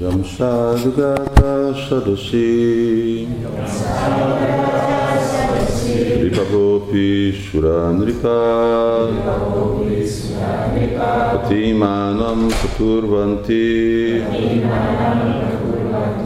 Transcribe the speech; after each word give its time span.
Jamsadgata 0.00 1.72
Sadasi 1.72 3.26
Ripagopi 6.20 7.32
Suranripa 7.32 8.36
Patimanam 11.32 12.48
Katurvanti 12.60 14.22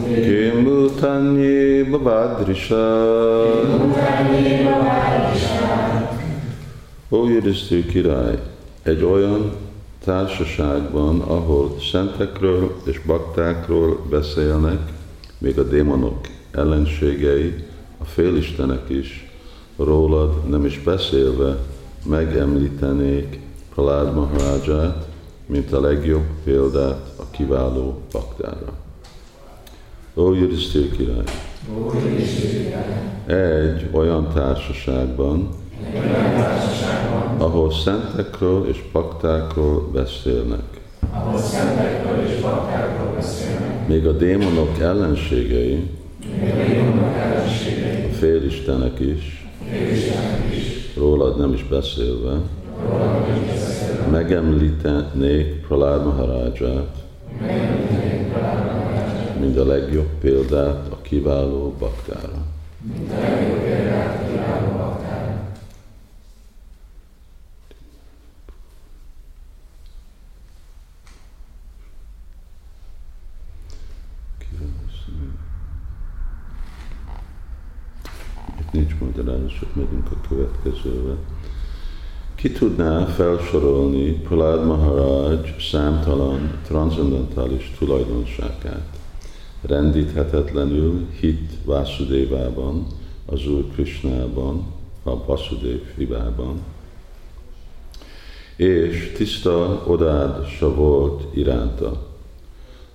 Kimbutanyi 0.03 1.83
Babadrisha 1.83 2.85
Ó 7.09 7.27
Judisztő 7.27 7.85
király, 7.85 8.39
egy 8.83 9.03
olyan 9.03 9.60
társaságban, 10.03 11.21
ahol 11.21 11.75
szentekről 11.91 12.75
és 12.83 13.01
baktákról 13.05 14.05
beszélnek, 14.09 14.79
még 15.37 15.59
a 15.59 15.63
démonok 15.63 16.27
ellenségei, 16.51 17.53
a 17.97 18.05
félistenek 18.05 18.89
is, 18.89 19.31
rólad 19.77 20.49
nem 20.49 20.65
is 20.65 20.79
beszélve 20.79 21.57
megemlítenék 22.05 23.39
Pralád 23.73 24.13
Maharaját, 24.13 25.07
mint 25.45 25.73
a 25.73 25.81
legjobb 25.81 26.25
példát 26.43 27.11
a 27.15 27.23
kiváló 27.31 28.01
baktára. 28.11 28.73
Ó, 30.15 30.33
Judisztír 30.33 30.91
király! 30.91 31.23
Egy 33.25 33.89
olyan 33.91 34.29
társaságban, 34.33 35.49
ahol 37.41 37.71
szentekről 37.71 38.67
és 38.67 38.83
paktákról 38.91 39.89
beszélnek. 39.93 40.81
ahol 41.11 41.37
szentekről 41.37 42.25
és 42.25 42.41
baktákról 42.41 43.13
beszélnek, 43.15 43.87
Még 43.87 44.07
a 44.07 44.11
démonok 44.11 44.79
ellenségei, 44.79 45.89
még 46.39 46.51
a 46.51 46.65
démonok 46.65 47.15
ellenségei, 47.15 48.09
a 48.11 48.13
félistenek 48.13 48.99
is, 48.99 49.47
félistenek 49.69 50.55
is, 50.55 50.95
rólad 50.97 51.37
nem 51.37 51.53
is 51.53 51.63
beszélve, 51.63 52.37
rólad 52.89 53.27
nem 53.27 53.45
beszélve, 53.47 54.07
megemlítenék 54.07 55.67
Pralád 55.67 56.05
Maharaját, 56.05 56.95
mint 59.39 59.57
a 59.57 59.65
legjobb 59.65 60.09
példát 60.21 60.87
a 60.89 61.01
kiváló 61.01 61.75
baktára. 61.79 62.45
mint 62.93 63.11
a 63.11 63.19
legjobb 63.19 63.59
példát 63.59 64.21
a 64.21 64.27
kiváló 64.27 64.77
baktára. 64.77 65.21
Itt 78.59 78.71
nincs 78.71 78.95
magyarázat, 78.99 79.75
megyünk 79.75 80.11
a 80.11 80.27
következőre. 80.27 81.15
Ki 82.35 82.51
tudná 82.51 83.05
felsorolni 83.05 84.11
Pralád 84.11 84.65
Maharaj 84.65 85.55
számtalan 85.59 86.59
transzendentális 86.65 87.75
tulajdonságát? 87.77 88.97
Rendíthetetlenül 89.61 91.07
hit 91.19 91.51
Vásudévában, 91.65 92.87
az 93.25 93.47
Úr 93.47 93.71
Krishnában, 93.73 94.65
a 95.03 95.25
Vasudév 95.25 95.81
hibában, 95.95 96.59
és 98.55 99.11
tiszta 99.15 99.83
odása 99.87 100.73
volt 100.73 101.35
iránta. 101.35 102.10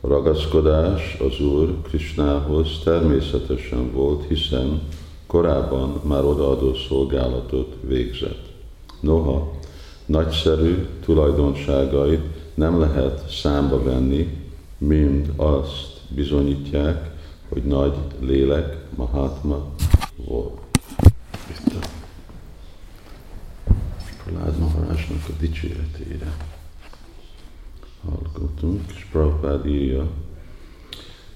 Ragaszkodás 0.09 1.17
az 1.21 1.41
Úr 1.41 1.83
Krishnához 1.83 2.81
természetesen 2.85 3.93
volt, 3.93 4.25
hiszen 4.29 4.81
korábban 5.27 6.01
már 6.03 6.25
odaadó 6.25 6.75
szolgálatot 6.75 7.77
végzett. 7.81 8.45
Noha 9.01 9.53
nagyszerű 10.07 10.87
tulajdonságait 11.05 12.25
nem 12.55 12.81
lehet 12.81 13.31
számba 13.31 13.83
venni, 13.83 14.39
mind 14.79 15.33
azt 15.37 16.01
bizonyítják, 16.09 17.11
hogy 17.49 17.63
nagy 17.63 17.95
lélek 18.21 18.77
Mahatma 18.95 19.67
volt. 20.17 20.59
Itt 21.51 21.73
a 21.75 21.87
Pralád 24.25 24.59
Maharásnak 24.59 25.21
a 25.29 25.33
dicséretére 25.41 26.37
hallgatunk, 28.05 28.81
és 28.95 29.07
Prabhupád 29.11 29.67
írja, 29.67 30.07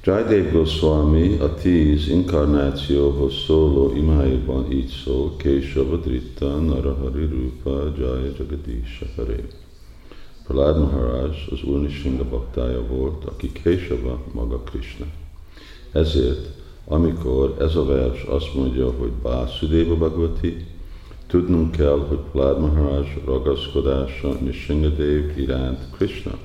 Jaidev 0.04 0.52
Goswami 0.52 1.36
a 1.36 1.54
tíz 1.54 2.08
inkarnációhoz 2.08 3.34
szóló 3.46 3.92
imáiban 3.96 4.72
így 4.72 4.92
szól, 5.04 5.36
Késava 5.36 5.96
Dritta 5.96 6.60
Narahari 6.60 7.24
Rupa 7.24 7.92
Jaya 7.98 8.32
Jagadisha 8.38 9.06
Hare. 9.16 9.44
Pralád 10.46 10.78
Maharaj 10.78 11.28
az 11.50 11.62
Úr 11.62 11.80
Nishinga 11.80 12.24
baktája 12.28 12.86
volt, 12.86 13.24
aki 13.24 13.52
Késava 13.52 14.22
maga 14.32 14.58
Krishna. 14.58 15.06
Ezért, 15.92 16.48
amikor 16.84 17.56
ez 17.58 17.76
a 17.76 17.84
vers 17.84 18.22
azt 18.22 18.54
mondja, 18.54 18.90
hogy 18.90 19.10
Básudéva 19.22 19.94
Bhagavati, 19.94 20.56
tudnunk 21.26 21.70
kell, 21.70 22.06
hogy 22.08 22.18
Pralád 22.32 22.60
Maharaj 22.60 23.22
ragaszkodása 23.24 24.32
Nishingadev 24.40 25.38
iránt 25.38 25.78
Krishna. 25.96 26.38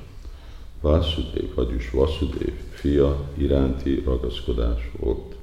Vasudev, 0.86 1.54
vagyis 1.56 1.90
Vasudev 1.92 2.54
fia 2.70 3.16
iránti 3.38 4.02
ragaszkodás 4.06 4.92
volt. 5.00 5.36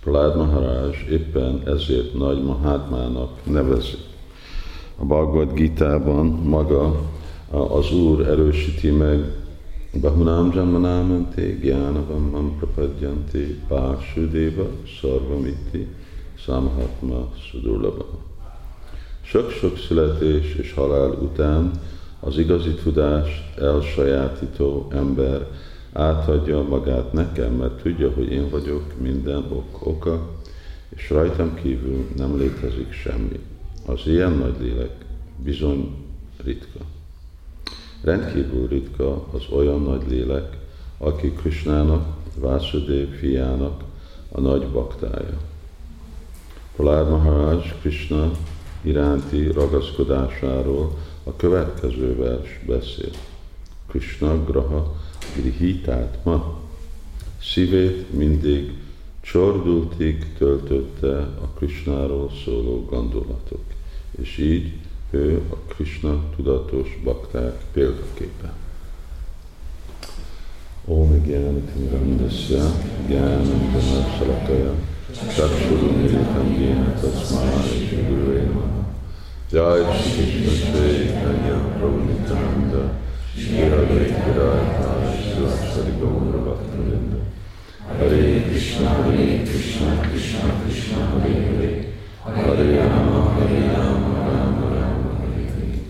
Pralád 0.00 0.36
Maharaj 0.36 0.96
éppen 1.10 1.62
ezért 1.66 2.14
nagy 2.14 2.42
Mahatmának 2.42 3.30
nevezi. 3.44 3.96
A 4.96 5.04
Bhagavad 5.04 5.52
Gita-ban 5.52 6.26
maga 6.26 7.00
az 7.50 7.92
Úr 7.92 8.20
erősíti 8.20 8.90
meg 8.90 9.32
Bahunam 10.00 10.52
Janmanamante 10.54 11.52
Gyánavamam 11.52 12.56
Prapadjanti 12.58 13.58
Vásudeva 13.68 14.66
Sarvamiti 14.84 15.86
Samhatma 16.34 17.28
Sudurlava. 17.50 18.06
Sok-sok 19.22 19.78
születés 19.78 20.54
és 20.54 20.72
halál 20.72 21.10
után 21.10 21.70
az 22.24 22.38
igazi 22.38 22.70
tudást 22.70 23.58
elsajátító 23.58 24.86
ember 24.90 25.46
átadja 25.92 26.62
magát 26.62 27.12
nekem, 27.12 27.52
mert 27.52 27.82
tudja, 27.82 28.10
hogy 28.10 28.32
én 28.32 28.50
vagyok 28.50 29.00
minden 29.00 29.44
ok 29.48 29.86
oka, 29.86 30.30
és 30.88 31.10
rajtam 31.10 31.54
kívül 31.54 32.06
nem 32.16 32.38
létezik 32.38 32.92
semmi. 32.92 33.40
Az 33.86 34.00
ilyen 34.04 34.32
nagy 34.32 34.54
lélek 34.60 35.04
bizony 35.44 35.94
ritka. 36.44 36.78
Rendkívül 38.02 38.68
ritka 38.68 39.26
az 39.32 39.42
olyan 39.50 39.82
nagy 39.82 40.02
lélek, 40.08 40.56
aki 40.98 41.30
Krishnának, 41.30 42.06
Vásudév 42.38 43.08
fiának 43.08 43.82
a 44.32 44.40
nagy 44.40 44.66
baktája. 44.66 45.38
Pralád 46.76 47.10
Maharaj 47.10 47.72
Krishna 47.80 48.30
iránti 48.82 49.52
ragaszkodásáról 49.52 50.92
a 51.24 51.36
következő 51.36 52.16
vers 52.16 52.60
beszél. 52.66 53.10
Krishna 53.88 54.44
Graha 54.44 54.96
Grihitát 55.36 56.18
ma 56.24 56.60
szívét 57.42 58.12
mindig 58.12 58.72
csordultig 59.20 60.32
töltötte 60.38 61.16
a 61.18 61.46
Krishnáról 61.56 62.30
szóló 62.44 62.84
gondolatok, 62.90 63.64
és 64.22 64.38
így 64.38 64.72
ő 65.10 65.42
a 65.50 65.54
Krishna 65.54 66.24
tudatos 66.36 67.00
bakták 67.04 67.64
példaképe. 67.72 68.52
Om 70.84 71.22
Gyánatimirandasya 71.26 72.64
Gyánandana 73.08 74.16
Salakaya 74.18 74.74
Chakshurumilitam 75.34 76.56
Gyena 76.58 76.94
Tasmai 77.00 78.06
Gurve 78.08 78.42
Namaha 78.42 78.83
Jai 79.50 79.84
Krishna 79.84 80.72
Chaitanya 80.72 81.56
Prabhu 81.76 82.00
Nityananda 82.08 82.96
Shri 83.36 83.68
Advaita 83.68 84.24
Gadadhara 84.24 85.12
Shri 85.12 85.92
Gaura 86.00 86.38
Bhaktivinoda 86.46 87.20
Hare 87.86 88.42
Krishna 88.48 88.88
Hare 88.88 89.44
Krishna 89.44 90.00
Krishna 90.08 90.48
Krishna 90.62 90.98
Hare 91.10 91.32
Hare 91.44 91.70
Hare 92.24 92.88
Rama 92.88 93.18
Hare 93.34 93.60
Rama 93.76 94.12
Rama 94.32 94.66
Rama 94.74 95.12
Hare 95.20 95.44
Hare 95.52 95.82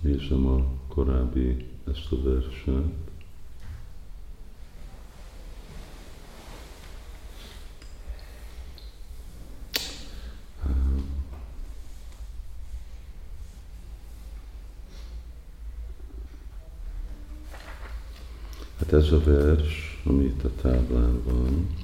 Nézem 0.00 0.46
a 0.46 0.64
korábbi 0.88 1.66
ezt 1.86 2.12
a 2.12 2.16
verset. 2.22 3.11
Hát 18.92 19.00
ez 19.00 19.12
a 19.12 19.20
vers, 19.20 20.00
ami 20.04 20.24
itt 20.24 20.44
a 20.44 20.50
táblán 20.60 21.22
van, 21.24 21.76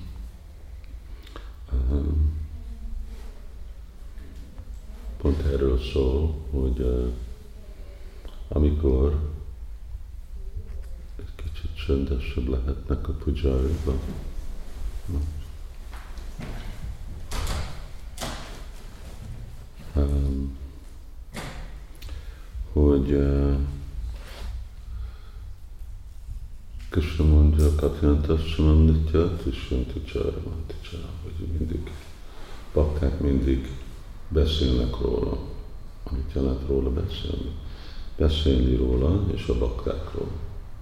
pont 5.17 5.43
erről 5.43 5.79
szól, 5.79 6.35
hogy 6.51 7.13
amikor 8.49 9.33
egy 11.17 11.35
kicsit 11.35 11.77
csöndesebb 11.77 12.49
lehetnek 12.49 13.09
a 13.09 13.13
pujájukban, 13.13 13.99
um, 19.95 20.57
hogy 22.73 23.13
uh, 23.13 23.59
Krishna 26.99 27.25
mondja, 27.25 27.75
Katyantassamam 27.75 28.85
Nitya, 28.85 29.37
Trisyanti 29.37 30.03
Csaramanti 30.05 30.75
Csara, 30.81 31.09
hogy 31.23 31.47
mindig, 31.59 31.91
bakták 32.73 33.21
mindig 33.21 33.71
beszélnek 34.29 35.01
róla, 35.01 35.39
amit 36.05 36.33
jelent 36.35 36.69
róla 36.69 36.91
beszélni. 36.91 37.51
Beszélni 38.17 38.77
róla 38.77 39.25
és 39.35 39.47
a 39.49 39.59
baktákról, 39.59 40.29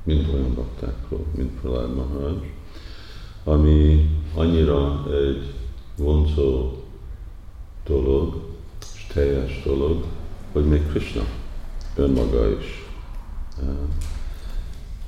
mint 0.02 0.32
olyan 0.32 0.54
baktákról, 0.54 1.24
mint 1.34 1.60
Pralád 1.60 1.94
Maharaj, 1.94 2.52
ami 3.44 4.10
annyira 4.34 5.06
egy 5.12 5.52
vonzó 5.96 6.72
dolog, 7.86 8.42
és 8.94 9.06
teljes 9.12 9.62
dolog, 9.64 10.04
hogy 10.52 10.64
még 10.64 10.86
Krishna 10.86 11.22
önmaga 11.96 12.58
is 12.58 12.84
uh, 13.62 13.68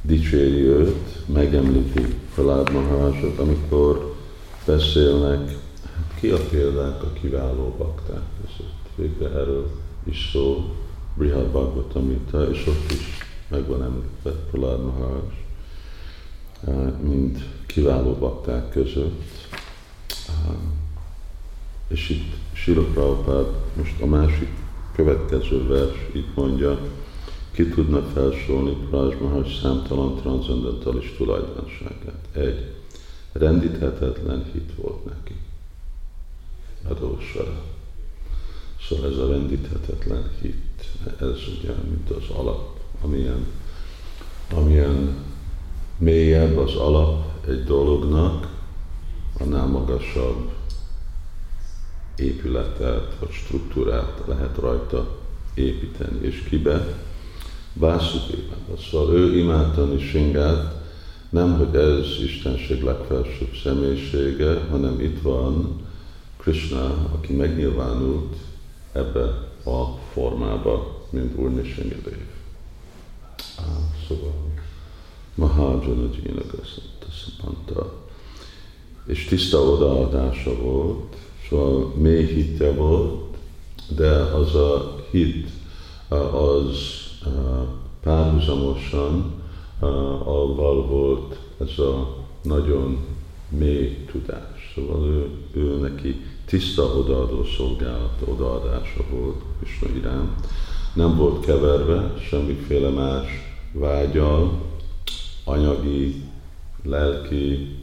dicséri 0.09 0.63
őt, 0.63 1.27
megemlíti 1.27 2.15
Pralád 2.35 2.73
Maharajot, 2.73 3.39
amikor 3.39 4.15
beszélnek, 4.67 5.49
hát 5.95 6.15
ki 6.21 6.29
a 6.29 6.39
példák 6.51 7.03
a 7.03 7.13
kiváló 7.13 7.75
bakták 7.79 8.23
között. 8.41 8.77
Végre 8.95 9.29
erről 9.29 9.71
is 10.05 10.29
szól 10.33 10.75
Brihad 11.15 11.47
Bhagavatamita, 11.47 12.51
és 12.51 12.67
ott 12.67 12.91
is 12.91 13.19
megvan 13.49 13.83
említve 13.83 14.31
Pralád 14.51 14.85
Maharaj, 14.85 15.21
uh, 16.65 17.01
mint 17.01 17.39
kiváló 17.67 18.13
bakták 18.13 18.71
között. 18.71 19.23
Uh, 20.29 20.55
és 21.89 22.09
itt 22.09 22.35
Sila 22.53 22.83
Prabhupád 22.83 23.47
most 23.77 24.01
a 24.01 24.07
másik 24.07 24.49
következő 24.95 25.67
vers 25.67 26.09
itt 26.13 26.35
mondja, 26.35 26.79
ki 27.59 27.69
tudna 27.69 28.03
felsorolni 28.03 28.77
Prajs 28.91 29.15
Mahaj 29.21 29.59
számtalan 29.63 30.17
transzendentális 30.17 31.15
tulajdonságát. 31.17 32.29
Egy, 32.33 32.75
rendíthetetlen 33.33 34.45
hit 34.53 34.73
volt 34.77 35.05
neki. 35.05 35.35
Adósra. 36.89 37.63
Szóval 38.89 39.11
ez 39.11 39.19
a 39.19 39.31
rendíthetetlen 39.31 40.31
hit, 40.41 40.85
ez 41.21 41.37
ugye, 41.59 41.75
mint 41.89 42.11
az 42.11 42.37
alap, 42.37 42.81
amilyen, 43.03 43.47
amilyen 44.55 45.17
mélyebb 45.97 46.57
az 46.57 46.75
alap 46.75 47.49
egy 47.49 47.65
dolognak, 47.65 48.49
annál 49.41 49.67
magasabb 49.67 50.51
épületet 52.17 53.17
vagy 53.21 53.31
struktúrát 53.31 54.23
lehet 54.27 54.57
rajta 54.57 55.19
építeni. 55.55 56.27
És 56.27 56.43
kibe? 56.49 57.07
Vásudévában. 57.73 58.77
Szóval 58.91 59.15
ő 59.15 59.39
imádta 59.39 59.99
Singát, 59.99 60.77
nem, 61.31 61.57
hogy 61.57 61.75
ez 61.75 62.07
Istenség 62.25 62.83
legfelsőbb 62.83 63.55
személyisége, 63.63 64.61
hanem 64.71 65.01
itt 65.01 65.23
van 65.23 65.81
Krishna, 66.37 67.11
aki 67.13 67.33
megnyilvánult 67.33 68.37
ebbe 68.93 69.23
a 69.65 69.99
formába, 70.13 71.07
mint 71.11 71.39
Úr 71.39 71.51
Nishingadev. 71.51 72.19
Szóval 74.09 74.35
Mahajana 75.35 76.09
Jina 76.23 76.43
mondta. 77.45 78.07
És 79.07 79.25
tiszta 79.25 79.59
odaadása 79.59 80.57
volt, 80.57 81.17
Szóval 81.49 81.93
mély 81.97 82.25
hitje 82.27 82.73
volt, 82.73 83.37
de 83.97 84.11
az 84.11 84.55
a 84.55 85.05
hit 85.11 85.49
az 86.09 86.77
párhuzamosan 88.03 89.33
avval 90.25 90.87
volt 90.87 91.39
ez 91.61 91.79
a 91.79 92.17
nagyon 92.43 92.99
mély 93.49 94.05
tudás. 94.11 94.73
Szóval 94.75 95.07
ő, 95.07 95.31
ő 95.53 95.81
neki 95.81 96.25
tiszta 96.45 96.83
odaadó 96.83 97.45
szolgálat, 97.45 98.23
odaadása 98.25 99.05
volt 99.11 99.43
Krishna 99.59 99.89
iránt. 99.97 100.47
Nem 100.95 101.17
volt 101.17 101.45
keverve 101.45 102.15
semmiféle 102.29 102.89
más 102.89 103.27
vágyal, 103.73 104.61
anyagi, 105.45 106.23
lelki, 106.83 107.77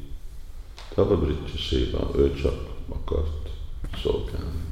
Tavabritya 0.95 1.57
széva, 1.69 2.11
ő 2.17 2.33
csak 2.33 2.53
akart 2.89 3.49
szolgálni. 4.03 4.64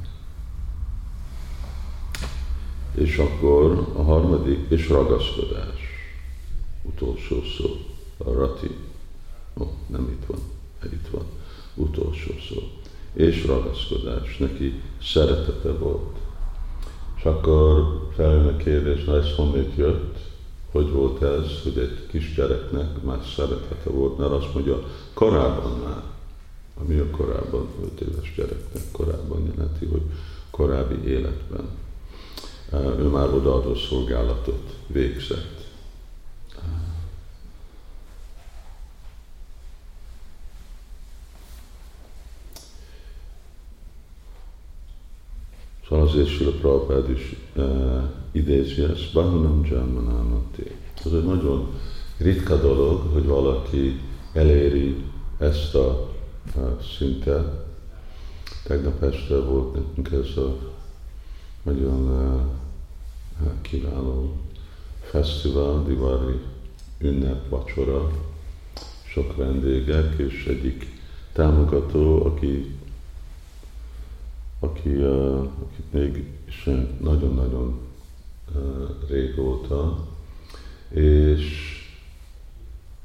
És 2.94 3.16
akkor 3.16 3.88
a 3.96 4.02
harmadik, 4.02 4.58
és 4.68 4.88
ragaszkodás. 4.88 5.80
Utolsó 6.82 7.42
szó, 7.58 7.76
a 8.18 8.32
rati. 8.32 8.70
Ó, 9.60 9.64
nem 9.86 10.08
itt 10.08 10.26
van, 10.26 10.38
itt 10.92 11.08
van. 11.10 11.24
Utolsó 11.74 12.32
szó. 12.48 12.62
És 13.12 13.46
ragaszkodás. 13.46 14.36
Neki 14.36 14.80
szeretete 15.02 15.72
volt. 15.72 16.16
És 17.16 17.24
akkor 17.24 18.00
feljön 18.14 18.46
a 18.46 18.56
kérdés, 18.56 19.04
na 19.04 19.16
ez 19.16 19.34
honnét 19.34 19.76
jött? 19.76 20.18
Hogy 20.70 20.90
volt 20.90 21.22
ez, 21.22 21.62
hogy 21.62 21.78
egy 21.78 22.06
kisgyereknek 22.06 23.02
már 23.02 23.20
szeretete 23.36 23.90
volt, 23.90 24.18
mert 24.18 24.32
azt 24.32 24.54
mondja, 24.54 24.86
korábban 25.14 25.78
már 25.84 26.02
ami 26.80 26.98
a 26.98 27.10
korábban 27.10 27.68
5 27.82 28.00
éves 28.00 28.34
gyereknek 28.36 28.82
korábban 28.92 29.52
jelenti, 29.56 29.86
hogy 29.86 30.02
korábbi 30.50 31.08
életben 31.08 31.68
ő 32.72 33.08
már 33.08 33.34
odaadó 33.34 33.74
szolgálatot 33.74 34.76
végzett. 34.86 35.54
Szóval 45.88 46.06
azért 46.06 46.28
Sila 46.28 46.50
Prabhupád 46.50 47.10
is 47.10 47.36
uh, 47.56 48.02
idézi 48.32 48.82
ezt, 48.82 49.12
Bahunam 49.12 49.66
Janmanamati. 49.70 50.70
Ez 51.04 51.12
egy 51.12 51.24
nagyon 51.24 51.74
ritka 52.18 52.56
dolog, 52.56 53.12
hogy 53.12 53.26
valaki 53.26 54.00
eléri 54.32 55.04
ezt 55.38 55.74
a 55.74 56.10
szinte. 56.98 57.64
Tegnap 58.64 59.02
este 59.02 59.38
volt 59.38 59.74
nekünk 59.74 60.12
ez 60.12 60.36
a 60.36 60.73
nagyon 61.64 62.10
kiváló 63.60 64.32
fesztivál, 65.00 65.82
ünnep 66.98 67.48
vacsora, 67.48 68.10
sok 69.04 69.36
vendégek, 69.36 70.18
és 70.18 70.46
egyik 70.46 70.86
támogató, 71.32 72.24
aki, 72.24 72.76
aki, 74.58 74.94
akit 75.62 75.92
még 75.92 76.26
nagyon-nagyon 77.00 77.80
régóta, 79.08 80.06
és, 80.88 81.74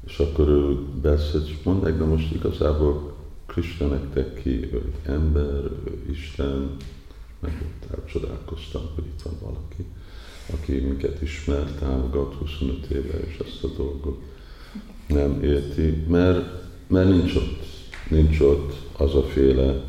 és 0.06 0.18
akkor 0.18 0.48
ő 0.48 0.78
beszélt, 1.02 1.48
és 1.48 1.62
mondták, 1.62 1.98
de 1.98 2.04
most 2.04 2.34
igazából 2.34 3.14
Krishna 3.46 3.86
nektek 3.86 4.42
ki, 4.42 4.72
ő 4.72 4.92
ember, 5.02 5.64
ő 5.64 6.06
Isten, 6.10 6.76
meg 7.40 7.62
ott 7.62 7.98
elcsodálkoztam, 7.98 8.82
hogy 8.94 9.04
itt 9.04 9.22
van 9.22 9.38
valaki, 9.40 9.84
aki 10.52 10.72
minket 10.72 11.22
ismer, 11.22 11.64
támogat 11.78 12.34
25 12.34 12.86
éve, 12.86 13.18
és 13.18 13.38
ezt 13.38 13.64
a 13.64 13.68
dolgot 13.76 14.20
nem 15.06 15.42
érti, 15.42 16.04
mert, 16.08 16.62
mert 16.86 17.08
nincs 17.08 17.34
ott, 17.34 17.62
nincs 18.08 18.40
ott 18.40 18.74
az 18.96 19.14
a 19.14 19.22
féle 19.22 19.82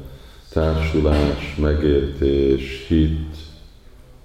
társulás, 0.49 1.55
megértés, 1.55 2.85
hit, 2.87 3.35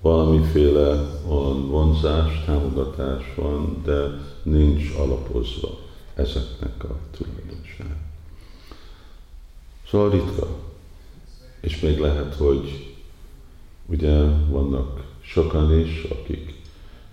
valamiféle 0.00 1.20
olyan 1.28 1.68
vonzás, 1.68 2.44
támogatás 2.44 3.34
van, 3.36 3.82
de 3.84 4.20
nincs 4.42 4.90
alapozva 4.98 5.78
ezeknek 6.14 6.84
a 6.84 6.96
tulajdonság. 7.10 7.96
Szóval 9.88 10.10
ritka. 10.10 10.48
És 11.60 11.80
még 11.80 11.98
lehet, 11.98 12.34
hogy 12.34 12.95
ugye 13.86 14.24
vannak 14.48 15.04
sokan 15.20 15.78
is, 15.78 16.02
akik 16.02 16.62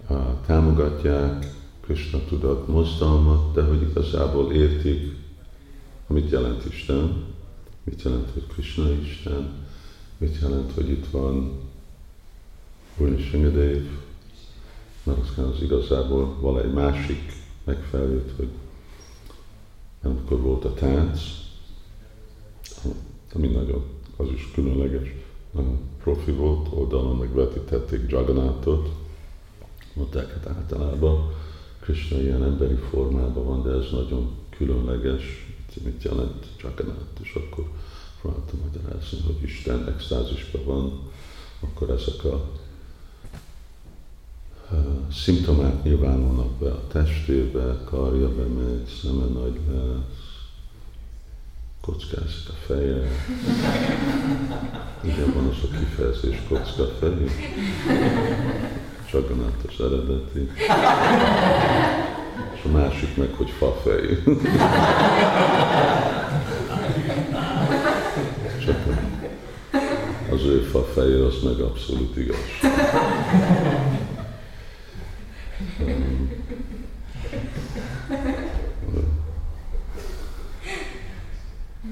uh, 0.09 0.17
támogatják 0.45 1.51
Krishna 1.79 2.19
tudat 2.27 2.67
mozdalmat, 2.67 3.53
de 3.53 3.63
hogy 3.63 3.81
igazából 3.81 4.53
értik, 4.53 5.15
amit 6.07 6.29
jelent 6.29 6.65
Isten, 6.65 7.23
mit 7.83 8.01
jelent, 8.01 8.29
hogy 8.33 8.47
Krishna 8.47 8.91
Isten, 8.91 9.51
mit 10.17 10.37
jelent, 10.41 10.71
hogy 10.71 10.89
itt 10.89 11.05
van 11.11 11.61
Purni 12.97 13.21
Singadev, 13.21 13.81
mert 15.03 15.19
aztán 15.19 15.45
az 15.45 15.61
igazából 15.61 16.37
vala 16.39 16.63
egy 16.63 16.73
másik 16.73 17.33
megfelelőt, 17.63 18.31
hogy 18.35 18.49
amikor 20.01 20.41
volt 20.41 20.65
a 20.65 20.73
tánc, 20.73 21.21
ami 23.33 23.47
nagyon, 23.47 23.83
az 24.17 24.27
is 24.33 24.51
különleges, 24.53 25.13
profi 26.03 26.31
volt, 26.31 26.67
oldalon 26.69 27.17
megvetítették 27.17 28.11
Jagannathot, 28.11 28.89
mondták, 29.93 30.31
hát 30.31 30.47
általában. 30.47 31.31
Krishna 31.79 32.21
ilyen 32.21 32.43
emberi 32.43 32.75
formában 32.75 33.45
van, 33.45 33.63
de 33.63 33.69
ez 33.69 33.91
nagyon 33.91 34.35
különleges, 34.49 35.47
mit 35.83 36.03
jelent 36.03 36.45
Jagannath, 36.61 37.21
és 37.21 37.33
akkor 37.33 37.65
próbáltam 38.21 38.59
magyarázni, 38.65 39.17
hogy 39.25 39.43
Isten 39.43 39.87
extázisban 39.87 40.65
van, 40.65 40.99
akkor 41.59 41.89
ezek 41.89 42.23
a 42.23 42.49
szimptomák 45.11 45.83
nyilvánulnak 45.83 46.51
be 46.51 46.71
a 46.71 46.87
testébe, 46.87 47.81
karja 47.83 48.35
bemegy, 48.35 48.85
szeme 49.01 49.25
nagy 49.25 49.59
lesz, 49.67 50.22
kockázik 51.85 52.49
a 52.49 52.53
feje. 52.65 53.07
Ugye 55.03 55.25
van 55.33 55.47
az 55.47 55.57
a 55.63 55.77
kifejezés 55.77 56.41
kocka 56.47 56.85
fejű? 56.99 57.27
Csaganát 59.11 59.65
az 59.67 59.85
eredeti. 59.85 60.51
És 62.53 62.63
a 62.63 62.67
másik 62.67 63.17
meg, 63.17 63.33
hogy 63.33 63.49
fa 63.49 63.81
fejű. 63.83 64.23
Csak 68.65 68.77
az 70.31 70.43
ő 70.43 70.61
fa 70.61 70.83
feje, 70.83 71.25
az 71.25 71.43
meg 71.43 71.59
abszolút 71.59 72.17
igaz. 72.17 72.37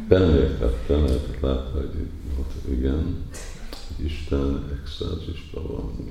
Belemértette, 0.07 0.93
lehetett 0.93 1.39
látni, 1.39 1.79
hogy 1.79 2.09
volt, 2.35 2.51
igen, 2.77 3.25
hogy 3.87 4.05
Isten 4.05 4.79
extázisban 4.81 5.67
van. 5.67 6.09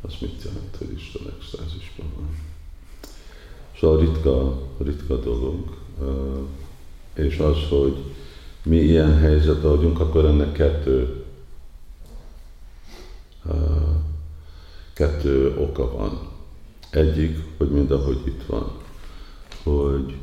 Az 0.00 0.14
mit 0.20 0.42
jelent, 0.44 0.76
hogy 0.78 0.92
Isten 0.92 1.22
extázisban 1.38 2.12
van? 2.16 2.36
Szóval 3.80 4.00
ritka, 4.00 4.62
ritka 4.78 5.16
dolog. 5.16 5.76
És 7.14 7.38
az, 7.38 7.56
hogy 7.68 7.96
mi 8.62 8.76
ilyen 8.76 9.18
helyzet 9.18 9.62
vagyunk, 9.62 10.00
akkor 10.00 10.24
ennek 10.24 10.52
kettő, 10.52 11.24
kettő 14.92 15.56
oka 15.56 15.96
van. 15.96 16.28
Egyik, 16.90 17.38
hogy 17.56 17.70
mind 17.70 17.90
ahogy 17.90 18.20
itt 18.26 18.42
van, 18.46 18.72
hogy 19.62 20.16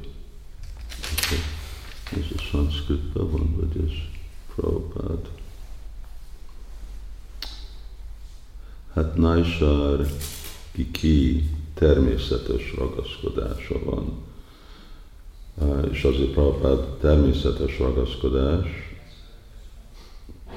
ez 2.12 2.38
a 2.38 2.42
szanszkritben 2.52 3.32
van, 3.32 3.56
vagy 3.56 3.84
ez 3.86 3.92
Prabhupád. 4.56 5.30
Hát 8.94 9.16
Naisar 9.16 10.08
ki 10.92 11.50
természetes 11.76 12.74
ragaszkodása 12.78 13.76
van. 13.84 14.24
És 15.92 16.04
azért 16.04 16.32
Prabhupád 16.32 16.98
természetes 17.00 17.80
ragaszkodás, 17.80 18.68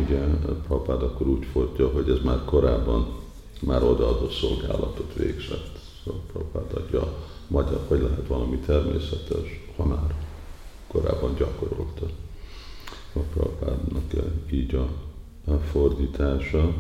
ugye 0.01 0.19
Prabhupád 0.67 1.03
akkor 1.03 1.27
úgy 1.27 1.47
fordja, 1.53 1.89
hogy 1.89 2.11
ez 2.11 2.19
már 2.25 2.45
korábban 2.45 3.07
már 3.61 3.83
odaadott 3.83 4.33
szolgálatot 4.33 5.15
végzett. 5.15 5.79
Szóval 6.05 6.21
Prabhupád 6.33 6.83
adja 6.85 7.17
magyar, 7.47 7.81
hogy 7.89 8.01
lehet 8.01 8.27
valami 8.27 8.57
természetes, 8.57 9.61
ha 9.77 9.85
már 9.85 10.15
korábban 10.87 11.35
gyakorolta. 11.35 12.07
A 13.13 13.19
Prabhupádnak 13.19 14.13
így 14.51 14.75
a, 14.75 14.89
a 15.51 15.57
fordítása. 15.57 16.73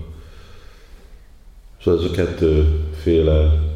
Szóval 1.82 2.04
ez 2.04 2.10
a 2.10 2.14
kettőféle 2.14 3.67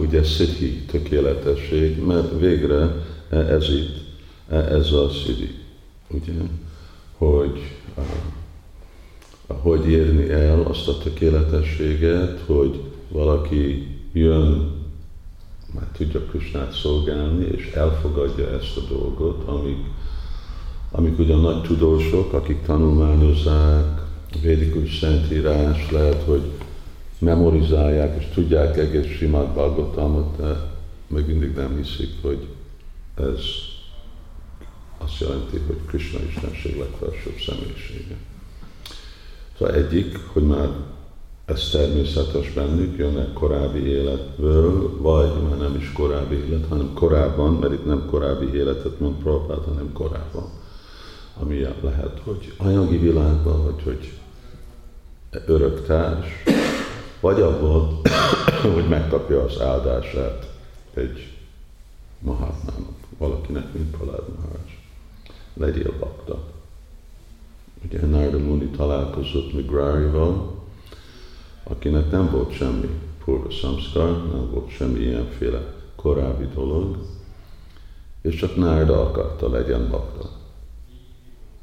ugye 0.00 0.24
szidhi 0.24 0.70
tökéletesség, 0.70 1.98
mert 1.98 2.38
végre 2.38 2.94
ez 3.30 3.68
itt, 3.68 3.96
ez 4.48 4.92
a 4.92 5.10
szidhi, 5.24 5.50
ugye, 6.10 6.32
hogy 7.16 7.60
hogy 9.46 9.90
érni 9.90 10.30
el 10.30 10.60
azt 10.60 10.88
a 10.88 10.98
tökéletességet, 10.98 12.40
hogy 12.46 12.80
valaki 13.08 13.86
jön, 14.12 14.72
már 15.74 15.86
tudja 15.96 16.20
Krisnát 16.20 16.72
szolgálni, 16.72 17.44
és 17.56 17.70
elfogadja 17.74 18.50
ezt 18.50 18.76
a 18.76 18.94
dolgot, 18.94 19.48
amik, 19.48 19.78
amik 20.90 21.18
ugyan 21.18 21.40
nagy 21.40 21.62
tudósok, 21.62 22.32
akik 22.32 22.62
tanulmányozzák, 22.62 24.02
védikus 24.42 24.98
szentírás, 24.98 25.90
lehet, 25.90 26.22
hogy 26.22 26.42
memorizálják, 27.24 28.16
és 28.18 28.26
tudják 28.34 28.76
egész 28.76 29.16
simát 29.16 29.52
Bhagavatamot, 29.52 30.36
de 30.36 30.72
még 31.06 31.26
mindig 31.26 31.54
nem 31.54 31.76
hiszik, 31.76 32.10
hogy 32.22 32.46
ez 33.14 33.40
azt 34.98 35.20
jelenti, 35.20 35.58
hogy 35.66 35.76
Krishna 35.86 36.18
Istenség 36.28 36.78
legfelsőbb 36.78 37.38
személyisége. 37.46 38.16
Szóval 39.58 39.74
egyik, 39.74 40.18
hogy 40.32 40.46
már 40.46 40.68
ez 41.44 41.68
természetes 41.72 42.52
bennük, 42.52 42.98
jönnek 42.98 43.32
korábbi 43.32 43.86
életből, 43.86 45.00
vagy 45.00 45.42
már 45.48 45.58
nem 45.58 45.76
is 45.76 45.92
korábbi 45.92 46.34
élet, 46.34 46.66
hanem 46.68 46.92
korábban, 46.94 47.54
mert 47.54 47.72
itt 47.72 47.86
nem 47.86 48.06
korábbi 48.10 48.54
életet 48.54 49.00
mond 49.00 49.14
Prabhupád, 49.14 49.64
hanem 49.64 49.92
korábban. 49.92 50.48
Ami 51.40 51.60
lehet, 51.80 52.20
hogy 52.24 52.52
anyagi 52.56 52.96
világban, 52.96 53.64
vagy 53.64 53.82
hogy 53.82 54.12
öröktárs, 55.46 56.26
vagy 57.24 57.40
abban, 57.40 58.00
hogy 58.74 58.88
megkapja 58.88 59.42
az 59.42 59.60
áldását 59.60 60.52
egy 60.94 61.32
Mahatmának, 62.18 62.96
valakinek, 63.18 63.72
mint 63.72 63.96
Palád 63.96 64.22
Maharaj. 64.36 64.78
Legyél 65.54 65.98
bakta. 65.98 66.38
Ugye 67.84 68.06
Narda 68.06 68.38
Muni 68.38 68.64
találkozott 68.64 69.54
Migrarival, 69.54 70.62
akinek 71.62 72.10
nem 72.10 72.30
volt 72.30 72.52
semmi 72.52 72.88
purva 73.24 73.50
samskar, 73.50 74.32
nem 74.32 74.50
volt 74.50 74.70
semmi 74.70 75.00
ilyenféle 75.00 75.74
korábbi 75.96 76.48
dolog, 76.54 76.98
és 78.22 78.34
csak 78.34 78.56
Nárda 78.56 79.02
akarta 79.02 79.48
legyen 79.50 79.90
bakta. 79.90 80.30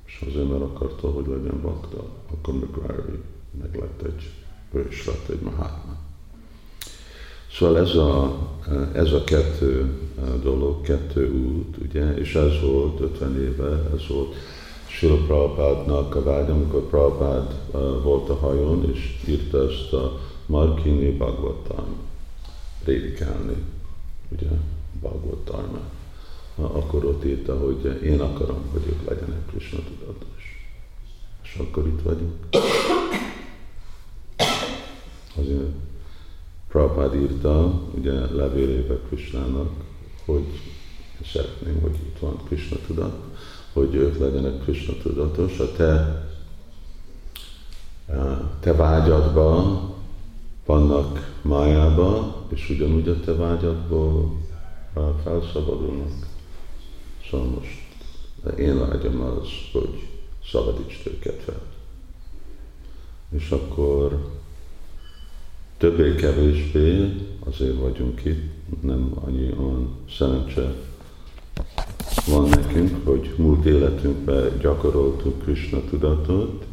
És 0.06 0.24
azért, 0.27 0.50
mert 0.50 0.62
akarta, 0.62 1.10
hogy 1.10 1.27
legyen 1.27 1.62
bakta, 1.62 2.03
akkor 2.32 2.53
Migrari 2.53 3.20
meg 3.62 3.84
egy, 4.06 4.30
ő 4.74 4.88
is 4.90 5.06
lett 5.06 5.30
egy 5.30 5.42
Mahatma. 5.42 5.96
Szóval 7.51 7.78
ez 7.78 7.96
a, 7.96 8.38
ez 8.94 9.12
a 9.12 9.24
kettő 9.24 10.00
dolog, 10.44 10.82
kettő 10.82 11.32
út, 11.32 11.78
ugye, 11.78 12.13
és 12.13 12.36
ez 12.36 12.62
volt 12.62 13.00
50 13.00 13.42
éve, 13.42 13.90
ez 13.96 14.08
volt 14.08 14.36
Sila 14.88 15.16
Prabhupádnak 15.16 16.16
a 16.16 16.24
vágy, 16.24 16.50
amikor 16.50 16.90
Prabhupád 16.90 17.56
uh, 17.72 18.04
volt 18.04 18.30
a 18.30 18.36
hajón, 18.36 18.92
és 18.94 19.18
írta 19.28 19.70
ezt 19.70 19.94
a 19.94 20.20
Markini 20.46 21.10
Bhagavatam 21.10 21.86
prédikálni, 22.84 23.56
ugye, 24.30 24.48
Bhagavatam. 25.01 25.80
Akkor 26.56 27.06
ott 27.06 27.25
írta, 27.25 27.58
hogy 27.58 28.00
én 28.04 28.20
akarom, 28.20 28.62
hogy 28.72 28.82
ők 28.88 29.10
legyenek 29.10 29.46
Krishna 29.50 29.80
tudatos. 29.80 30.70
És 31.44 31.56
akkor 31.56 31.88
itt 31.88 32.01
vagyunk. 32.01 32.34
Azért 35.36 35.70
Prabhupád 36.68 37.16
írta, 37.16 37.82
ugye 37.98 38.12
levélébe 38.12 38.96
Krishnának, 39.08 39.70
hogy 40.26 40.46
szeretném, 41.26 41.82
hogy 41.82 41.94
itt 41.94 42.20
van 42.20 42.38
Krishna 42.46 42.78
tudat, 42.88 43.16
hogy 43.74 43.96
ők 43.96 44.20
legyenek 44.20 44.62
Krishna 44.64 44.94
tudatos, 45.02 45.60
a 45.60 45.72
te, 45.72 46.26
te 48.60 48.74
vágyadban 48.74 49.94
vannak 50.66 51.40
májába, 51.42 52.36
és 52.50 52.70
ugyanúgy 52.70 53.08
a 53.08 53.20
te 53.20 53.34
vágyadból 53.34 54.38
felszabadulnak. 55.24 56.12
Szóval 57.30 57.48
most 57.48 57.80
én 58.58 58.80
vágyam 58.80 59.22
az, 59.22 59.48
hogy 59.72 60.08
szabadítsd 60.52 61.08
őket 61.08 61.44
fel. 61.44 61.62
És 63.30 63.50
akkor 63.50 64.32
többé-kevésbé 65.82 67.12
azért 67.40 67.80
vagyunk 67.80 68.26
itt, 68.26 68.82
nem 68.82 69.12
annyi 69.26 69.54
olyan 69.60 69.90
szerencse 70.18 70.74
van 72.28 72.50
nekünk, 72.50 73.08
hogy 73.08 73.34
múlt 73.38 73.66
életünkben 73.66 74.58
gyakoroltuk 74.60 75.42
Krishna 75.42 75.80
tudatot, 75.90 76.66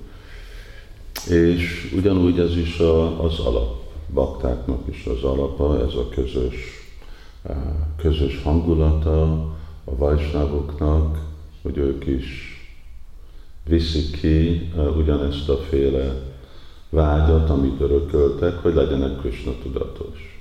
és 1.28 1.92
ugyanúgy 1.96 2.38
ez 2.38 2.56
is 2.56 2.78
a, 2.78 3.24
az 3.24 3.38
alap, 3.38 3.82
baktáknak 4.12 4.88
is 4.88 5.06
az 5.06 5.22
alapa, 5.22 5.86
ez 5.86 5.94
a 5.94 6.08
közös, 6.08 6.54
közös 7.96 8.42
hangulata 8.42 9.32
a 9.84 9.96
vajsnávoknak, 9.96 11.18
hogy 11.62 11.76
ők 11.76 12.06
is 12.06 12.26
viszik 13.68 14.20
ki 14.20 14.70
ugyanezt 14.96 15.48
a 15.48 15.56
féle 15.56 16.28
vágyat, 16.90 17.50
amit 17.50 17.80
örököltek, 17.80 18.62
hogy 18.62 18.74
legyenek 18.74 19.20
Krishna 19.20 19.52
tudatos. 19.62 20.40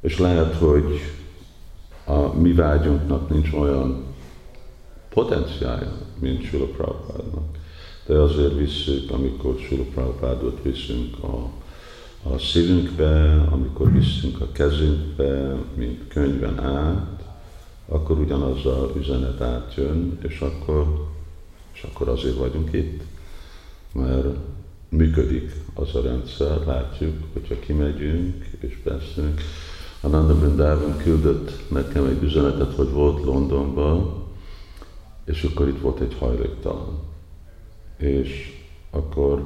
És 0.00 0.18
lehet, 0.18 0.54
hogy 0.54 1.00
a 2.04 2.38
mi 2.38 2.52
vágyunknak 2.52 3.28
nincs 3.28 3.52
olyan 3.52 4.04
potenciálja, 5.08 5.92
mint 6.18 6.42
Sula 6.42 6.64
Prabhupádnak. 6.64 7.58
De 8.06 8.18
azért 8.18 8.56
visszük, 8.56 9.10
amikor 9.10 9.58
Sula 9.58 9.84
Prabhupádot 9.94 10.58
viszünk 10.62 11.22
a, 11.22 11.50
a 12.22 12.38
szívünkbe, 12.38 13.42
amikor 13.50 13.92
visszünk 13.92 14.40
a 14.40 14.52
kezünkbe, 14.52 15.54
mint 15.74 16.08
könyven 16.08 16.64
át, 16.64 17.24
akkor 17.88 18.18
ugyanaz 18.18 18.66
a 18.66 18.90
üzenet 18.96 19.40
átjön, 19.40 20.18
és 20.22 20.40
akkor, 20.40 21.06
és 21.72 21.82
akkor 21.82 22.08
azért 22.08 22.36
vagyunk 22.36 22.72
itt. 22.72 23.02
Mert 23.92 24.26
működik 24.88 25.52
az 25.74 25.94
a 25.94 26.02
rendszer, 26.02 26.66
látjuk, 26.66 27.14
hogyha 27.32 27.58
kimegyünk 27.58 28.44
és 28.60 28.78
beszélünk. 28.84 29.40
Ananda 30.00 30.38
Brindában 30.38 30.96
küldött 30.96 31.70
nekem 31.70 32.06
egy 32.06 32.22
üzenetet, 32.22 32.74
hogy 32.74 32.90
volt 32.90 33.24
Londonban, 33.24 34.24
és 35.24 35.42
akkor 35.42 35.68
itt 35.68 35.80
volt 35.80 36.00
egy 36.00 36.14
hajléktalan. 36.18 36.98
És 37.96 38.60
akkor 38.90 39.44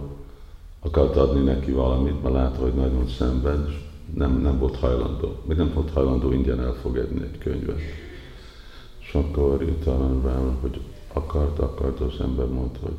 akart 0.80 1.16
adni 1.16 1.42
neki 1.42 1.70
valamit, 1.70 2.22
mert 2.22 2.34
látta, 2.34 2.60
hogy 2.60 2.74
nagyon 2.74 3.08
szenved, 3.08 3.68
és 3.68 3.74
nem, 4.14 4.40
nem 4.40 4.58
volt 4.58 4.76
hajlandó. 4.76 5.36
Még 5.44 5.56
nem 5.56 5.72
volt 5.74 5.90
hajlandó 5.90 6.32
ingyen 6.32 6.60
elfogadni 6.60 7.22
egy 7.22 7.38
könyvet. 7.38 7.80
És 9.00 9.14
akkor 9.14 9.62
jött 9.62 9.84
rá, 10.24 10.38
hogy 10.60 10.80
akart, 11.12 11.58
akart, 11.58 12.00
az 12.00 12.20
ember 12.20 12.46
mondta, 12.46 12.78
hogy 12.82 12.96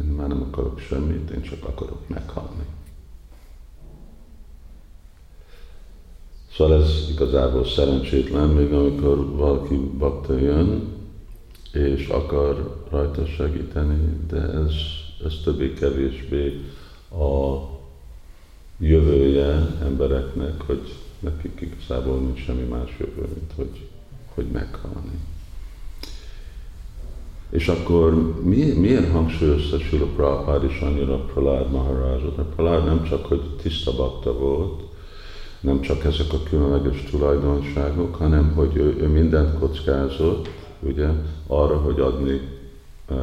én 0.00 0.06
már 0.06 0.28
nem 0.28 0.42
akarok 0.42 0.78
semmit, 0.78 1.30
én 1.30 1.42
csak 1.42 1.64
akarok 1.64 2.08
meghalni. 2.08 2.66
Szóval 6.52 6.82
ez 6.82 7.06
igazából 7.10 7.64
szerencsétlen, 7.64 8.48
még 8.48 8.72
amikor 8.72 9.30
valaki 9.30 9.76
bakta 9.98 10.38
jön, 10.38 10.96
és 11.72 12.06
akar 12.06 12.84
rajta 12.90 13.26
segíteni, 13.26 14.26
de 14.28 14.40
ez, 14.40 14.72
ez 15.24 15.34
többé-kevésbé 15.44 16.60
a 17.10 17.56
jövője 18.78 19.76
embereknek, 19.82 20.62
hogy 20.62 20.96
nekik 21.18 21.60
igazából 21.60 22.18
nincs 22.18 22.44
semmi 22.44 22.64
más 22.64 22.96
jövő, 22.98 23.28
mint 23.34 23.52
hogy, 23.56 23.86
hogy 24.34 24.46
meghalni. 24.46 25.18
És 27.50 27.68
akkor 27.68 28.34
mi, 28.42 28.64
miért 28.64 29.10
hangsúlyozta 29.10 29.78
Sula 29.78 30.06
Prabhupád 30.06 30.64
is 30.64 30.80
annyira 30.80 31.16
Pralád 31.16 31.70
Maharajot? 31.70 32.36
Mert 32.36 32.48
Pralád 32.48 32.84
nem 32.84 33.02
csak, 33.02 33.26
hogy 33.26 33.56
tiszta 33.62 33.96
bakta 33.96 34.32
volt, 34.32 34.82
nem 35.60 35.80
csak 35.80 36.04
ezek 36.04 36.32
a 36.32 36.42
különleges 36.42 37.02
tulajdonságok, 37.10 38.14
hanem 38.14 38.52
hogy 38.54 38.76
ő, 38.76 38.96
ő 39.00 39.06
mindent 39.06 39.58
kockázott, 39.58 40.48
ugye, 40.80 41.08
arra, 41.46 41.76
hogy 41.76 42.00
adni 42.00 42.40
uh, 43.08 43.16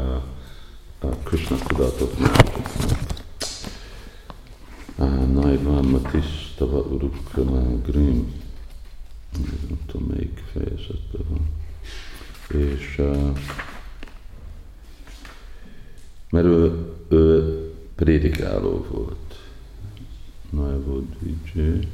uh, 1.04 1.10
Krishna 1.24 1.56
tudatot 1.68 2.20
másoknak. 2.20 3.14
Naivam 5.34 5.90
Matisztava 5.90 6.80
Urukrama 6.80 7.62
Grim, 7.86 8.34
nem 9.68 9.80
tudom 9.86 10.08
melyik 10.08 10.44
fejezetben 10.54 11.22
van. 11.30 11.48
És 12.62 12.96
uh, 13.00 13.38
mert 16.36 16.48
ő, 16.48 16.94
ő 17.08 17.74
prédikáló 17.96 18.86
volt. 18.92 19.40
Naiva 20.50 21.00
Dvijé, 21.00 21.88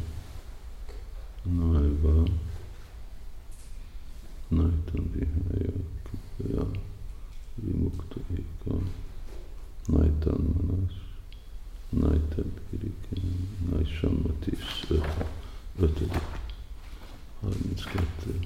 Naiva, 1.43 2.23
Naita 4.47 5.01
Vihaya, 5.11 5.71
Kipaya, 6.03 6.67
Vimukta 7.55 8.19
Eka, 8.33 8.77
Naitan 9.85 10.55
Manas, 10.57 10.93
Naita 11.89 12.41
Birikin, 12.69 13.47
Naisammatis, 13.69 14.85
öt, 14.89 15.25
ötödik, 15.79 16.21
32. 17.41 18.39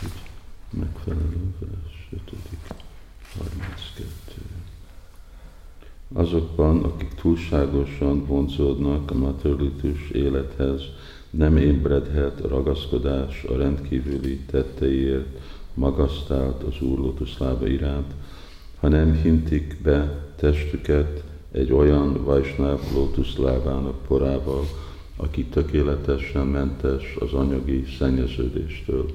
Hát, 0.00 0.30
megfelelő 0.70 1.54
vers, 1.58 2.08
ötödik. 2.10 2.79
32. 3.38 4.06
Azokban, 6.12 6.82
akik 6.82 7.14
túlságosan 7.14 8.26
vonzódnak 8.26 9.10
a 9.10 9.14
materialitus 9.14 10.10
élethez, 10.10 10.82
nem 11.30 11.56
ébredhet 11.56 12.40
ragaszkodás 12.40 13.44
a 13.44 13.56
rendkívüli 13.56 14.38
tetteiért, 14.38 15.38
magasztált 15.74 16.62
az 16.62 16.80
Úr 16.80 16.98
lótuszlába 16.98 17.66
iránt, 17.66 18.12
hanem 18.80 19.14
hintik 19.14 19.76
be 19.82 20.28
testüket 20.36 21.22
egy 21.52 21.72
olyan 21.72 22.24
Vajsnáv 22.24 22.80
lótuszlávának 22.94 24.02
porával, 24.02 24.64
aki 25.16 25.44
tökéletesen 25.44 26.46
mentes 26.46 27.16
az 27.18 27.32
anyagi 27.32 27.84
szennyeződéstől 27.98 29.10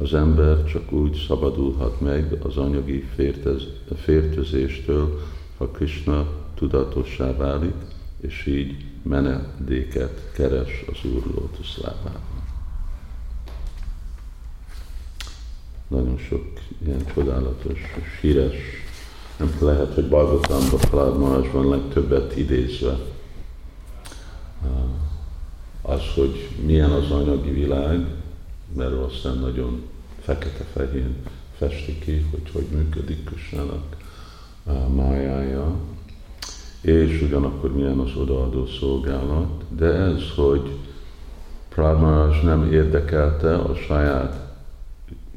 az 0.00 0.14
ember 0.14 0.64
csak 0.64 0.92
úgy 0.92 1.24
szabadulhat 1.26 2.00
meg 2.00 2.36
az 2.42 2.56
anyagi 2.56 3.00
fértez, 3.14 3.62
fértezéstől, 3.96 5.20
ha 5.56 5.66
Krishna 5.66 6.26
tudatossá 6.54 7.36
válik, 7.36 7.74
és 8.20 8.46
így 8.46 8.84
menedéket 9.02 10.30
keres 10.34 10.84
az 10.92 11.10
Úr 11.10 11.22
lótuszlábában. 11.34 12.22
Nagyon 15.88 16.18
sok 16.18 16.44
ilyen 16.86 17.06
csodálatos, 17.14 17.80
híres, 18.20 18.56
nem 19.38 19.56
lehet, 19.60 19.94
hogy 19.94 20.08
Bhagavatamban, 20.08 20.80
Prahlad 20.80 21.52
van 21.52 21.68
legtöbbet 21.68 22.36
idézve. 22.36 22.98
Az, 25.82 26.02
hogy 26.14 26.48
milyen 26.64 26.90
az 26.90 27.10
anyagi 27.10 27.50
világ, 27.50 28.06
mert 28.76 28.92
aztán 28.92 29.38
nagyon 29.38 29.82
fekete-fehér 30.20 31.10
festi 31.56 31.98
ki, 31.98 32.26
hogy 32.30 32.50
hogy 32.52 32.66
működik 32.72 33.24
Kösnának 33.24 33.96
a 34.64 34.88
májája, 34.94 35.74
és 36.80 37.22
ugyanakkor 37.22 37.74
milyen 37.74 37.98
az 37.98 38.16
odaadó 38.16 38.66
szolgálat, 38.66 39.62
de 39.76 39.86
ez, 39.86 40.22
hogy 40.36 40.70
Pramaraj 41.68 42.40
nem 42.42 42.72
érdekelte 42.72 43.54
a 43.54 43.74
saját 43.74 44.56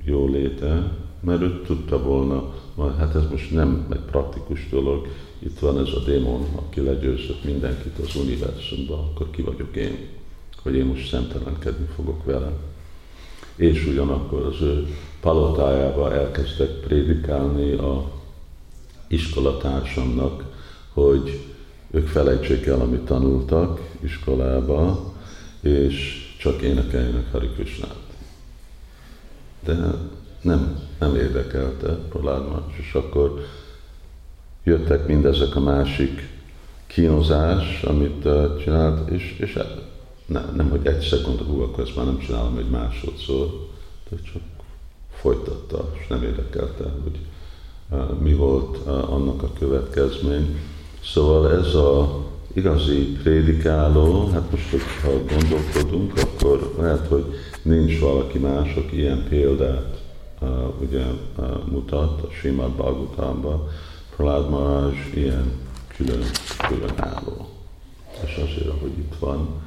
jóléte, 0.03 0.91
mert 1.19 1.41
ő 1.41 1.61
tudta 1.61 2.03
volna, 2.03 2.53
hát 2.97 3.15
ez 3.15 3.29
most 3.29 3.51
nem 3.51 3.87
egy 3.89 3.99
praktikus 3.99 4.69
dolog, 4.69 5.07
itt 5.39 5.59
van 5.59 5.79
ez 5.79 5.93
a 5.93 6.03
démon, 6.05 6.45
aki 6.55 6.81
legyőzött 6.81 7.43
mindenkit 7.43 7.97
az 7.97 8.15
univerzumban, 8.15 8.99
akkor 8.99 9.29
ki 9.29 9.41
vagyok 9.41 9.75
én, 9.75 9.97
hogy 10.63 10.75
én 10.75 10.85
most 10.85 11.09
szemtelenkedni 11.09 11.85
fogok 11.95 12.23
vele 12.23 12.51
és 13.55 13.85
ugyanakkor 13.85 14.45
az 14.45 14.61
ő 14.61 14.87
palotájába 15.19 16.13
elkezdtek 16.13 16.69
prédikálni 16.69 17.71
a 17.71 18.11
iskolatársamnak, 19.07 20.43
hogy 20.93 21.39
ők 21.91 22.07
felejtsék 22.07 22.65
el, 22.65 22.79
amit 22.79 23.05
tanultak 23.05 23.79
iskolába, 23.99 25.13
és 25.61 26.25
csak 26.37 26.61
énekeljenek 26.61 27.31
Hari 27.31 27.47
Krishnát. 27.47 27.95
De 29.63 29.75
nem, 30.41 30.79
nem 30.99 31.15
érdekelte 31.15 31.95
Prahlad 31.95 32.63
és 32.77 32.93
akkor 32.93 33.45
jöttek 34.63 35.07
mindezek 35.07 35.55
a 35.55 35.59
másik 35.59 36.29
kínozás, 36.87 37.83
amit 37.83 38.27
csinált, 38.63 39.09
és, 39.09 39.35
és 39.39 39.55
ne, 40.31 40.41
nem, 40.55 40.69
hogy 40.69 40.85
egy 40.85 41.01
szekund, 41.01 41.39
hú, 41.39 41.61
akkor 41.61 41.83
ezt 41.83 41.95
már 41.95 42.05
nem 42.05 42.19
csinálom 42.19 42.57
egy 42.57 42.69
másodszor, 42.69 43.67
de 44.09 44.15
csak 44.31 44.41
folytatta, 45.11 45.91
és 45.99 46.07
nem 46.07 46.23
érdekelte, 46.23 46.83
hogy 47.03 47.19
uh, 47.89 48.19
mi 48.19 48.33
volt 48.33 48.77
uh, 48.77 49.13
annak 49.13 49.43
a 49.43 49.53
következmény. 49.59 50.59
Szóval 51.03 51.51
ez 51.51 51.73
a 51.73 52.19
igazi 52.53 53.17
prédikáló, 53.23 54.29
hát 54.33 54.51
most, 54.51 54.65
ha 55.01 55.09
gondolkodunk, 55.09 56.13
akkor 56.17 56.73
lehet, 56.79 57.07
hogy 57.07 57.25
nincs 57.61 57.99
valaki 57.99 58.37
más, 58.37 58.75
aki 58.75 58.97
ilyen 58.97 59.25
példát 59.29 60.01
uh, 60.41 60.49
ugye 60.81 61.03
uh, 61.37 61.45
mutat 61.71 62.21
a 62.21 62.31
Simad 62.41 62.71
Bhagavatamban. 62.71 63.67
Prahlad 64.15 64.49
Maharaj 64.49 64.93
ilyen 65.13 65.51
külön, 65.95 66.23
különálló. 66.67 67.60
És 68.25 68.35
azért, 68.35 68.79
hogy 68.81 68.97
itt 68.97 69.15
van, 69.19 69.61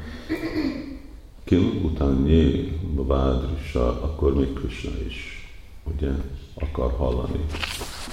Kim 1.44 1.80
utányi 1.84 2.72
Vádrisa, 2.94 4.02
akkor 4.02 4.34
még 4.34 4.52
Krishna 4.52 4.90
is 5.06 5.48
ugye 5.82 6.10
akar 6.54 6.92
hallani 6.92 7.44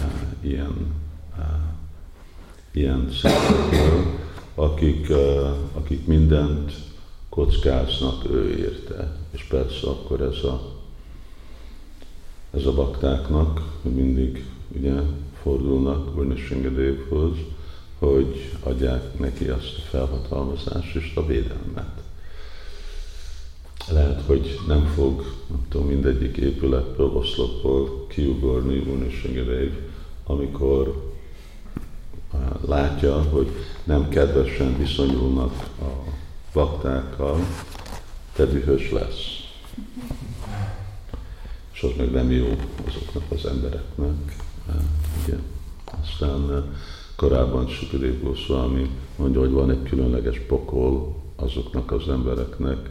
uh, 0.02 0.50
ilyen, 0.50 0.96
uh, 1.38 1.46
ilyen 2.72 3.10
szintről, 3.12 4.20
akik, 4.56 5.10
uh, 5.10 5.50
akik 5.74 6.06
mindent 6.06 6.74
kockáznak 7.30 8.26
ő 8.32 8.58
érte. 8.58 9.16
És 9.32 9.44
persze 9.44 9.88
akkor 9.88 10.22
ez 10.22 10.44
a, 10.44 10.62
ez 12.54 12.66
a 12.66 12.74
baktáknak 12.74 13.80
mindig 13.82 14.46
ugye 14.76 14.94
fordulnak 15.42 16.16
Vörnösengedévhoz, 16.16 17.38
hogy 18.02 18.52
adják 18.64 19.20
neki 19.20 19.48
azt 19.48 19.78
a 19.78 19.90
felhatalmazást 19.90 20.96
és 20.96 21.12
a 21.16 21.26
védelmet. 21.26 22.02
Lehet, 23.90 24.22
hogy 24.26 24.60
nem 24.68 24.86
fog, 24.86 25.24
nem 25.48 25.66
tudom, 25.70 25.88
mindegyik 25.88 26.38
épületből, 26.38 27.12
oszlopból 27.16 28.08
kiugorni 28.08 28.80
Vörnösengedév, 28.80 29.74
amikor 30.26 31.12
látja, 32.66 33.22
hogy 33.22 33.48
nem 33.84 34.10
kedvesen 34.10 34.78
viszonyulnak 34.78 35.54
a 35.82 36.12
baktákkal, 36.54 37.40
te 38.34 38.46
dühös 38.46 38.92
lesz. 38.92 39.40
És 41.74 41.84
az 41.84 41.92
meg 41.98 42.12
nem 42.12 42.32
jó 42.32 42.56
azoknak 42.88 43.32
az 43.32 43.46
embereknek. 43.46 44.36
Igen. 45.26 45.42
Aztán 46.02 46.74
korábban 47.22 47.68
Sukadev 47.68 48.22
Goswami 48.22 48.90
mondja, 49.16 49.40
hogy 49.40 49.52
van 49.52 49.70
egy 49.70 49.84
különleges 49.84 50.40
pokol 50.40 51.16
azoknak 51.36 51.92
az 51.92 52.10
embereknek, 52.10 52.90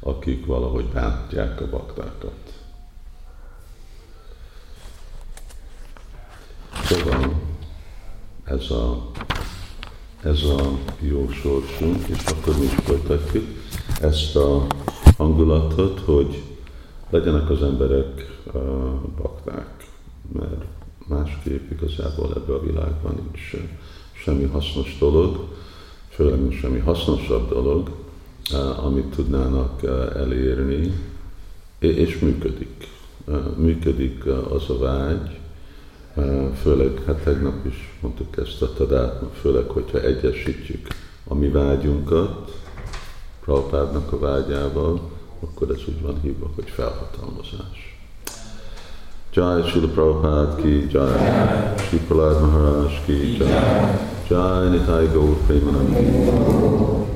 akik 0.00 0.46
valahogy 0.46 0.84
bántják 0.84 1.60
a 1.60 1.68
baktákat. 1.70 2.60
Szóval 6.84 7.40
ez 8.44 8.70
a, 8.70 9.10
ez 10.22 10.42
a 10.42 10.78
jó 11.00 11.28
sorsunk, 11.30 12.06
és 12.06 12.24
akkor 12.24 12.58
mi 12.58 12.64
is 12.64 12.74
folytatjuk 12.74 13.44
ezt 14.00 14.36
a 14.36 14.66
hangulatot, 15.16 16.00
hogy 16.00 16.42
legyenek 17.10 17.50
az 17.50 17.62
emberek 17.62 18.40
uh, 18.52 18.62
bakták, 19.16 19.86
mert 20.32 20.64
másképp 21.12 21.70
igazából 21.70 22.32
ebben 22.36 22.56
a 22.56 22.60
világban 22.60 23.14
nincs 23.14 23.62
semmi 24.12 24.44
hasznos 24.44 24.96
dolog, 24.98 25.48
főleg 26.08 26.40
nincs 26.40 26.58
semmi 26.58 26.78
hasznosabb 26.78 27.48
dolog, 27.48 27.90
uh, 28.52 28.84
amit 28.84 29.14
tudnának 29.14 29.82
uh, 29.82 29.90
elérni, 30.16 30.92
és 31.78 32.18
működik. 32.18 32.88
Működik 33.56 34.26
az 34.26 34.70
a 34.70 34.78
vágy, 34.78 35.38
főleg, 36.62 37.02
hát 37.06 37.22
tegnap 37.22 37.66
is 37.66 37.98
mondtuk 38.00 38.36
ezt 38.36 38.62
a 38.62 38.72
tadát, 38.72 39.22
főleg, 39.40 39.68
hogyha 39.68 40.00
egyesítjük 40.00 40.86
a 41.24 41.34
mi 41.34 41.48
vágyunkat, 41.48 42.62
Prabhupádnak 43.40 44.12
a 44.12 44.18
vágyával, 44.18 45.10
akkor 45.40 45.70
ez 45.70 45.80
úgy 45.88 46.00
van 46.02 46.20
hívva, 46.20 46.50
hogy 46.54 46.68
felhatalmazás. 46.68 47.91
Jai 49.32 49.62
Srila 49.62 49.88
Prabhupada 49.88 50.60
ki, 50.60 50.88
Jai 50.92 51.78
Sri 51.88 51.98
Prahlad 52.00 52.42
Maharaj 52.42 53.00
ki, 53.06 53.38
Jai 53.38 53.96
Jai 54.28 54.68
Nitai 54.68 55.08
Gaur 55.08 55.36
Premanandi. 55.48 57.11